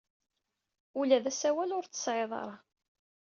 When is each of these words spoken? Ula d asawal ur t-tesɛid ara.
Ula 0.99 1.17
d 1.23 1.25
asawal 1.31 1.71
ur 1.77 1.85
t-tesɛid 1.85 2.31
ara. 2.41 2.55